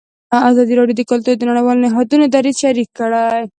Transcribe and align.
ازادي 0.49 0.73
راډیو 0.79 0.97
د 0.99 1.01
کلتور 1.11 1.35
د 1.37 1.43
نړیوالو 1.49 1.83
نهادونو 1.85 2.25
دریځ 2.33 2.55
شریک 2.63 2.89
کړی. 2.99 3.25